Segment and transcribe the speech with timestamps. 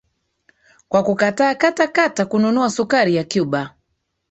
[0.89, 3.73] kwa kukataa kata kata kununua sukari ya Cuba